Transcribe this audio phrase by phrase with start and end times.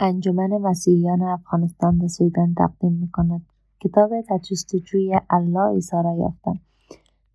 [0.00, 3.42] انجمن مسیحیان افغانستان در سویدن تقدیم می‌کند.
[3.80, 6.60] کتاب در جستجوی الله عیسی را یافتم.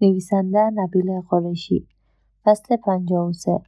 [0.01, 1.87] نویسنده نبیل قریشی.
[2.43, 3.59] فصل پنجاه و سه.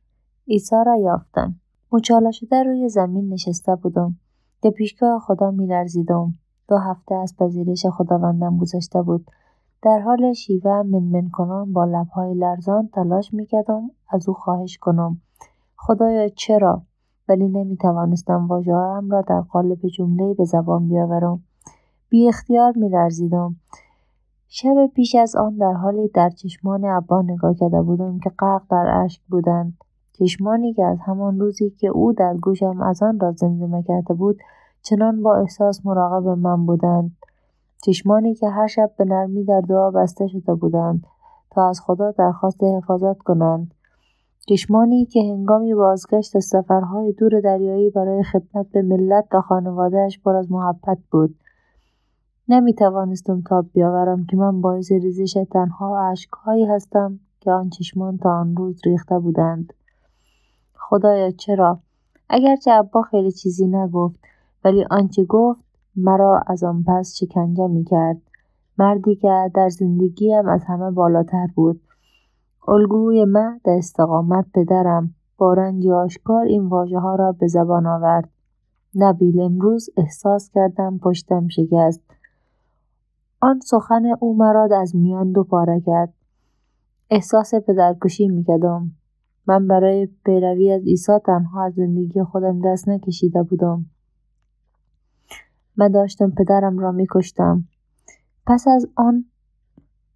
[0.47, 1.55] عیسی را یافتن
[1.91, 4.15] مچاله شده روی زمین نشسته بودم.
[4.61, 6.33] به پیشگاه خدا میلرزیدم.
[6.67, 9.31] دو هفته از پذیرش خداوندم گذشته بود.
[9.81, 15.21] در حال شیوه منمن کنان با لبهای لرزان تلاش می‌کردم از او خواهش کنم.
[15.75, 16.81] خدایا چرا
[17.29, 21.43] ولی نمی‌توانستم واژههایم را در قالب جمله به زبان بیاورم.
[22.09, 23.55] بی اختیار میلرزیدم.
[24.47, 29.01] شب پیش از آن در حالی در چشمان ابا نگاه کرده بودم که غرق در
[29.03, 29.77] اشک بودند.
[30.13, 34.39] چشمانی که از همان روزی که او در گوشم از آن را زمزمه کرده بود
[34.81, 37.11] چنان با احساس مراقب من بودند.
[37.83, 41.07] چشمانی که هر شب به نرمی در دعا بسته شده بودند
[41.51, 43.73] تا از خدا درخواست حفاظت کنند.
[44.49, 50.35] چشمانی که هنگامی بازگشت از سفرهای دور دریایی برای خدمت به ملت و خانوادهاش پر
[50.35, 51.35] از محبت بود.
[52.47, 58.39] نمی توانستم تاب بیاورم که من باعث ریزش تنها اشکهایی هستم که آن چشمان تا
[58.39, 59.73] آن روز ریخته بودند.
[60.75, 61.79] خدایا چرا؟
[62.29, 64.19] اگرچه ابا خیلی چیزی نگفت
[64.65, 65.61] ولی آنچه گفت
[65.95, 68.21] مرا از آن پس شکنجه می کرد
[68.77, 71.81] مردی که در زندگیم از همه بالاتر بود.
[72.67, 78.29] الگوی من در استقامت پدرم با رنج آشکار این واژه ها را به زبان آورد.
[78.95, 82.01] نبیل امروز احساس کردم پشتم شکست.
[83.41, 86.13] آن سخن او مرا از میان دو پاره کرد.
[87.09, 88.91] احساس پدرکشی می‌کردم.
[89.47, 93.85] من برای پیروی از عیسی تنها از زندگی خودم دست نکشیده بودم.
[95.77, 97.63] من داشتم پدرم را میکشتم.
[98.47, 99.25] پس از آن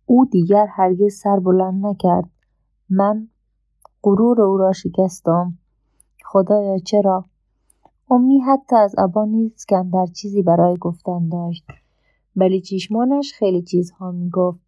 [0.05, 2.29] او دیگر هرگز سر بلند نکرد.
[2.89, 3.27] من
[4.03, 5.57] غرور او را شکستم.
[6.25, 7.25] خدایا چرا؟
[8.11, 11.65] امی حتی از ابا نیز در چیزی برای گفتن داشت.
[12.35, 14.61] ولی چشمانش خیلی چیزها می‌گفت.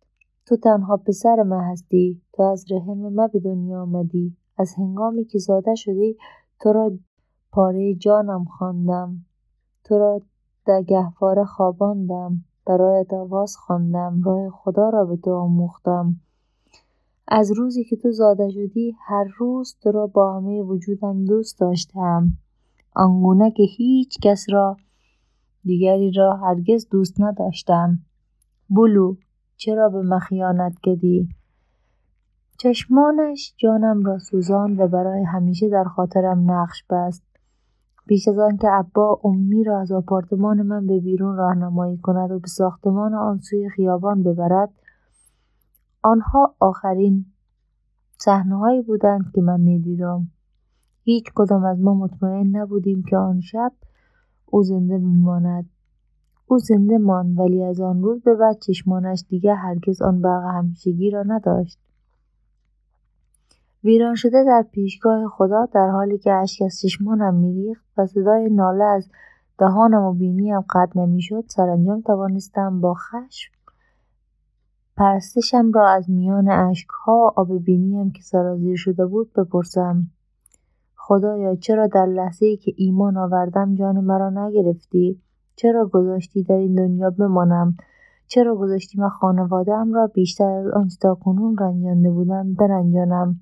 [0.46, 2.22] تو تنها پسر من هستی.
[2.34, 4.36] تو از رحم من به دنیا آمدی.
[4.58, 6.18] از هنگامی که زاده شدی
[6.60, 6.92] تو را
[7.52, 9.26] پاره جانم خواندم.
[9.84, 10.22] تو را
[10.66, 12.44] در گهواره خواباندم.
[12.66, 14.22] برایت آواز خواندم.
[14.26, 16.16] راه خدا را به تو آموختم.
[17.32, 22.34] از روزی که تو زاده شدی هر روز تو را با همه وجودم دوست داشتم.
[22.96, 24.78] آنگونه که هیچ کس را
[25.64, 28.00] دیگری را هرگز دوست نداشتم.
[28.70, 29.16] بلو
[29.56, 31.30] چرا به من خیانت کردی؟
[32.58, 37.24] چشمانش جانم را سوزان و برای همیشه در خاطرم نقش بست.
[38.08, 42.48] پیش از آنکه ابا امی را از آپارتمان من به بیرون راهنمایی کند و به
[42.48, 44.70] ساختمان آن سوی خیابان ببرد
[46.02, 47.26] آنها آخرین
[48.18, 50.28] صحنههایی بودند که من می‌دیدم.
[51.04, 53.72] هیچ کدام از ما مطمئن نبودیم که آن شب
[54.46, 55.70] او زنده میماند.
[56.46, 61.12] او زنده ماند ولی از آن روز به بعد چشمانش دیگر هرگز آن برق همیشگی
[61.12, 61.80] را نداشت.
[63.84, 68.84] ویران شده در پیشگاه خدا در حالی که اشک از چشمانم میریخت و صدای ناله
[68.84, 69.10] از
[69.58, 73.59] دهانم و بینیم قطع نمی‌شد سرانجام توانستم با خشم
[75.00, 80.08] پرستشم را از میان اشکها آب بینیم که سرازیر شده بود بپرسم.
[80.96, 85.22] خدایا چرا در لحظه ای که ایمان آوردم جان مرا نگرفتی؟
[85.56, 87.78] چرا گذاشتی در این دنیا بمانم؟
[88.28, 93.40] چرا گذاشتی من خانوادهام را بیشتر از آنچه تاکنون رنجانده بودم برنجانم؟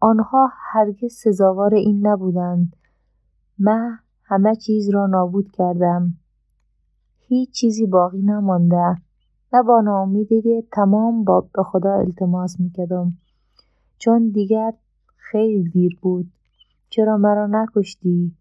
[0.00, 2.76] آنها هرگز سزاوار این نبودند.
[3.58, 6.14] من همه چیز را نابود کردم.
[7.18, 8.96] هیچ چیزی باقی نمانده.
[9.52, 13.12] و با ناامیدی تمام با به خدا التماس می‌کردم.
[13.98, 14.72] چون دیگر
[15.16, 16.32] خیلی دیر بود.
[16.88, 18.36] چرا مرا نکشتی؟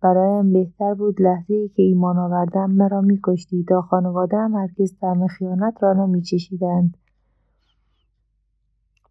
[0.00, 3.64] برایم بهتر بود لحظه ای که ایمان آوردم مرا میکشتی.
[3.68, 6.96] تا خانوادهام هرگز طعم خیانت را نمیچشیدند.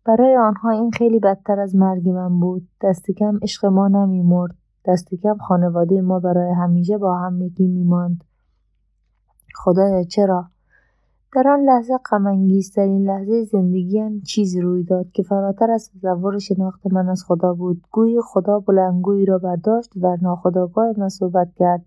[0.06, 2.68] برای آنها این خیلی بدتر از مرگ من بود.
[2.82, 4.56] دست کم عشق ما نمیمرد.
[4.86, 8.24] دست کم خانواده ما برای همیشه با هم یکی میماند.
[9.56, 10.46] خدایا چرا؟
[11.36, 17.10] در آن لحظه غمانگیزترین لحظه زندگیم چیزی روی داد که فراتر از تصور شناخت من
[17.10, 17.82] از خدا بود.
[17.92, 21.86] گویی خدا بلندگویی را برداشت و در ناخودآگاه من صحبت کرد.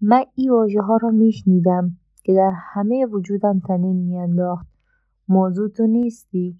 [0.00, 1.90] من این واژه ها را میشنیدم
[2.24, 4.66] که در همه وجودم تنین میانداخت.
[5.28, 6.56] موضوع تو نیستی.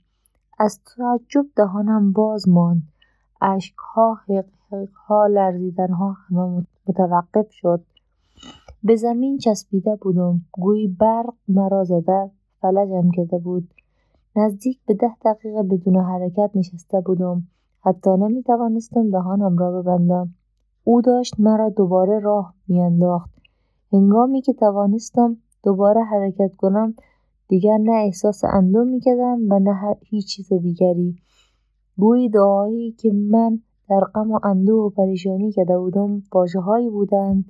[0.58, 2.82] از تعجب دهانم باز ماند.
[3.40, 7.84] اشکها حقحقها لرزیدنها همه متوقف شد.
[8.82, 10.40] به زمین چسبیده بودم.
[10.52, 12.30] گویی برق مرا زده
[12.60, 13.74] فلجم کرده بود.
[14.36, 17.42] نزدیک به ده دقیقه بدون حرکت نشسته بودم.
[17.80, 20.34] حتی نمی توانستم دهانم را ببندم.
[20.84, 23.30] او داشت مرا دوباره راه میانداخت.
[23.92, 26.94] هنگامی که توانستم دوباره حرکت کنم
[27.48, 31.16] دیگر نه احساس اندوه می‌کردم و نه هیچ چیز دیگری.
[31.96, 37.44] گویی دعایی که من در غم و اندوه و پریشانی کرده بودم واژههایی بودند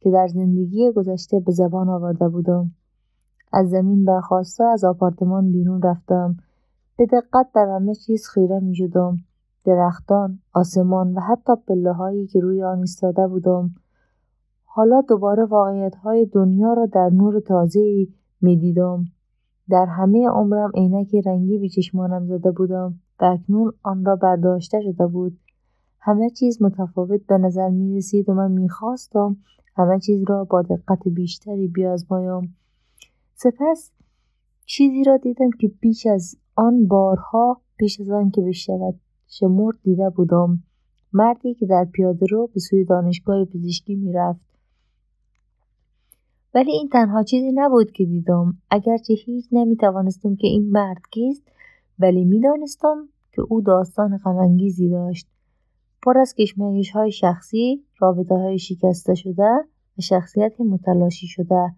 [0.00, 2.70] که در زندگی گذشته به زبان آورده بودم.
[3.52, 6.36] از زمین برخواسته از آپارتمان بیرون رفتم.
[6.96, 9.16] به دقت بر همه چیز خیره می شدم.
[9.64, 13.70] درختان آسمان و حتی پله هایی که روی آن ایستاده بودم.
[14.64, 18.06] حالا دوباره واقعیت های دنیا را در نور تازه
[18.40, 19.04] می دیدم.
[19.70, 25.38] در همه عمرم عینک رنگی به چشمانم زده بودم و آن را برداشته شده بود.
[26.00, 29.36] همه چیز متفاوت به نظر می رسید و من می خواستم
[29.78, 32.56] همه چیز را با دقت بیشتری بیازمایم.
[33.34, 33.92] سپس
[34.66, 38.94] چیزی را دیدم که پیش از آن بارها پیش از آن که بشود
[39.28, 40.62] شمرد دیده بودم.
[41.12, 44.40] مردی که در پیاده رو به سوی دانشگاه پزشکی می‌رفت.
[46.54, 48.58] ولی این تنها چیزی نبود که دیدم.
[48.70, 51.42] اگرچه هیچ نمی‌توانستم که این مرد کیست
[51.98, 55.26] ولی می‌دانستم که او داستان غمانگیزی داشت.
[56.02, 59.50] پر از کشمکش های شخصی رابطه های شکسته شده
[59.98, 61.74] و شخصیت متلاشی شده.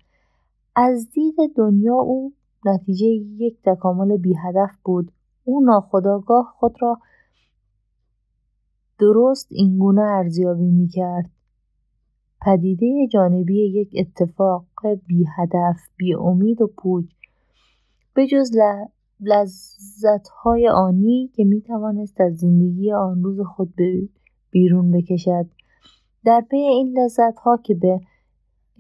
[0.77, 2.33] از دید دنیا او
[2.65, 5.13] نتیجه یک تکامل بی هدف بود.
[5.45, 6.99] او ناخداگاه خود را
[8.99, 11.31] درست اینگونه ارزیابی می کرد.
[12.47, 14.65] پدیده جانبی یک اتفاق
[15.07, 17.05] بی هدف، بی امید و پوچ.
[18.15, 18.51] به جز
[19.21, 23.75] لذتهای آنی که می توانست از زندگی آن روز خود
[24.51, 25.47] بیرون بکشد
[26.25, 28.01] در پی این لذتها که به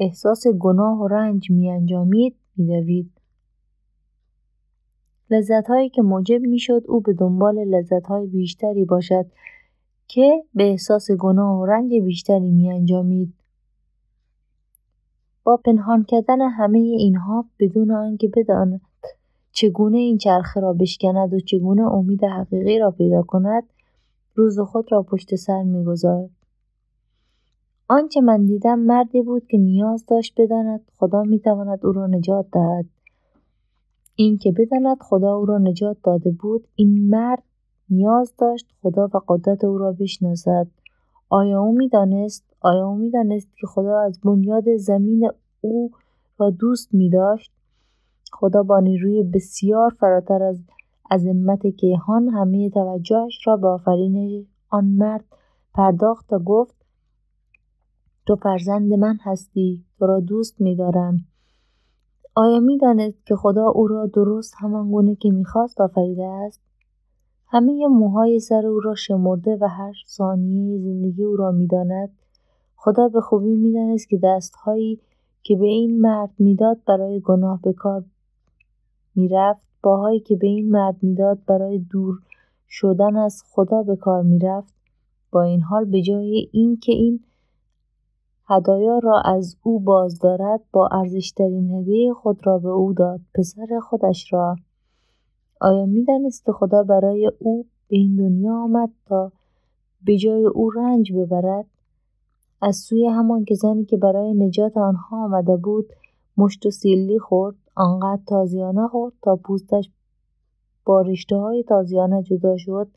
[0.01, 3.11] احساس گناه و رنج می انجامید می دوید.
[5.31, 9.27] لذتهایی که موجب می شد او به دنبال لذتهای بیشتری باشد
[10.09, 13.35] که به احساس گناه و رنج بیشتری می انجامید.
[15.45, 18.81] با پنهان کردن همه اینها بدون آنکه بداند
[19.53, 23.65] چگونه این چرخه را بشکند و چگونه امید حقیقی را پیدا کند
[24.35, 26.31] روز خود را پشت سر می‌گذارد.
[27.89, 32.85] آنچه من دیدم مردی بود که نیاز داشت بداند خدا می‌تواند او را نجات دهد.
[34.15, 36.67] اینکه بداند خدا او را نجات داده بود.
[36.75, 37.43] این مرد
[37.91, 40.67] نیاز داشت خدا و قدرت او را بشناسد.
[41.29, 45.31] آیا او می‌دانست؟ آیا او می‌دانست که خدا از بنیاد زمین
[45.61, 45.91] او
[46.39, 47.53] را دوست می داشت
[48.33, 50.63] خدا با نیروی بسیار فراتر از
[51.11, 55.25] عظمت کیهان همه توجهش را به آفرینش آن مرد
[55.75, 56.75] پرداخت و گفت
[58.27, 61.17] تو فرزند من هستی تو را دوست میدارم.
[62.35, 66.61] آیا می‌دانست که خدا او را درست همان گونه که می‌خواست آفریده است؟
[67.47, 72.11] همه موهای سر او را شمرده و هر ثانیه زندگی او را می‌داند.
[72.77, 75.01] خدا به خوبی می‌دانست که دستهایی
[75.43, 78.05] که به این مرد می‌داد برای گناه به کار
[79.15, 79.63] می‌رفت.
[79.83, 82.19] باهایی که به این مرد می‌داد برای دور
[82.69, 84.75] شدن از خدا به کار می‌رفت.
[85.31, 87.21] با این حال به جای اینکه این
[88.47, 93.21] هدایا را از او باز دارد با ارزشترین هدیه خود را به او داد.
[93.35, 94.57] پسر خودش را.
[95.61, 99.33] آیا می‌دانست خدا برای او به این دنیا آمد تا
[100.05, 101.67] به جای او رنج ببرد؟
[102.63, 105.87] از سوی همان کسانی که برای نجات آنها آمده بود
[106.37, 107.57] مشت و سیلی خورد.
[107.75, 109.91] آنقدر تازیانه خورد تا پوستش
[110.85, 112.89] با رشته های تازیانه جدا شد.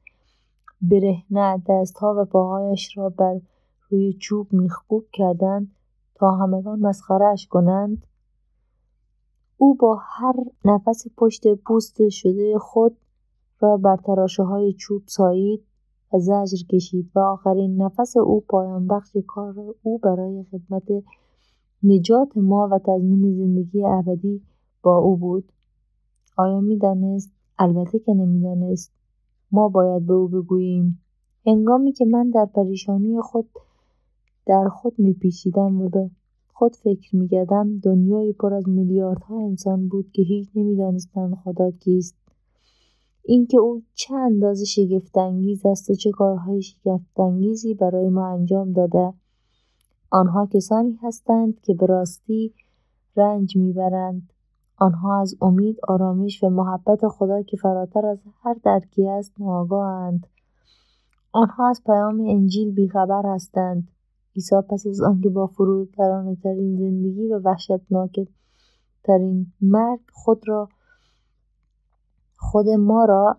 [0.82, 3.42] برهنه دستها و پاهایش را بر
[3.90, 5.72] روی چوب میخکوب کردند
[6.16, 8.06] تا همگان مسخرهاش کنند.
[9.58, 10.34] او با هر
[10.66, 12.98] نفس پشت پوست شده خود
[13.60, 15.64] را بر تراشه های چوب سایید
[16.14, 21.04] و زجر کشید و آخرین نفس او پایان بخش کار او برای خدمت
[21.84, 24.42] نجات ما و تضمین زندگی ابدی
[24.84, 25.52] با او بود.
[26.38, 28.92] آیا می‌دانست؟ البته که نمی‌دانست.
[29.52, 31.00] ما باید به او بگوییم.
[31.46, 33.50] هنگامی که من در پریشانی خود
[34.46, 36.10] در خود میپیچیدم و به
[36.54, 42.16] خود فکر می‌کردم دنیایی پر از میلیاردها انسان بود که هیچ نمی‌دانستند خدا کیست.
[43.26, 49.14] اینکه او چه اندازه شگفتانگیز است و چه کارهای شگفتانگیزی برای ما انجام داده.
[50.12, 52.54] آنها کسانی هستند که به راستی
[53.16, 54.34] رنج می‌برند.
[54.78, 60.28] آنها از امید آرامش و محبت خدا که فراتر از هر درکی است ناآگاهند
[61.32, 63.88] آنها از پیام انجیل بیخبر هستند.
[64.36, 68.28] عیسی پس از آنکه با فرودترانه ترین زندگی و وحشتناک
[69.04, 70.70] ترین مرگ خود را
[72.38, 73.38] خود ما را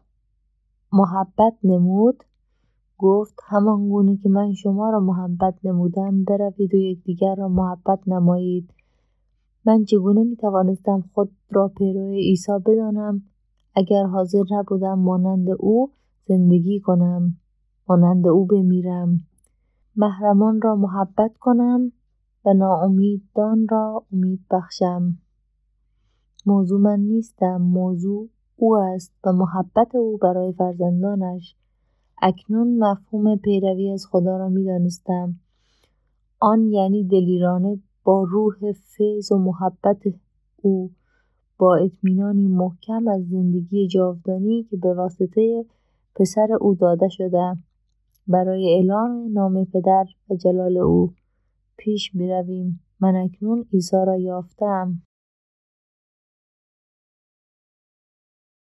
[0.93, 2.25] محبت نمود
[2.99, 8.71] گفت همانگونه که من شما را محبت نمودم بروید و یکدیگر را محبت نمایید.
[9.67, 13.23] من چگونه می‌توانستم خود را پیرو عیسی بدانم؟
[13.75, 15.91] اگر حاضر نبودم مانند او
[16.27, 17.37] زندگی کنم
[17.89, 19.21] مانند او بمیرم.
[19.97, 21.93] محرمان را محبت کنم
[22.45, 25.19] و ناامیدان را امید بخشم.
[26.47, 31.57] موضوع من نیستم موضوع او است و محبت او برای فرزندانش.
[32.23, 35.35] اکنون مفهوم پیروی از خدا را می‌دانستم.
[36.41, 40.03] آن یعنی دلیرانه با روح فیض و محبت
[40.63, 40.91] او
[41.59, 45.65] با اطمینانی محکم از زندگی جاودانی که به واسطه
[46.15, 47.57] پسر او داده شده.
[48.29, 51.13] برای اعلام نام پدر و جلال او
[51.77, 52.81] پیش می‌رویم.
[53.01, 55.03] من اکنون عیسی را یافتهام